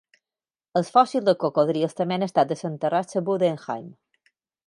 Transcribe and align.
Els 0.79 0.87
fòssils 0.95 1.27
de 1.27 1.35
cocodrils 1.43 1.93
també 1.99 2.17
han 2.17 2.27
estat 2.29 2.49
desenterrats 2.53 3.19
a 3.21 3.25
Budenheim. 3.29 3.87